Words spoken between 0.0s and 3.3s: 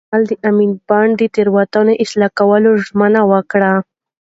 کارمل د امین بانډ د تېروتنو اصلاح کولو ژمنه